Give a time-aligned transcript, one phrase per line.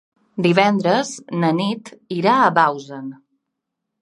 [0.45, 1.11] Divendres
[1.43, 3.15] na Nit irà a Bausen.